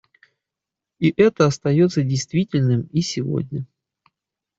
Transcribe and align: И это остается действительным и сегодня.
И 0.97 1.13
это 1.15 1.45
остается 1.45 2.01
действительным 2.01 2.89
и 2.91 3.01
сегодня. 3.01 3.67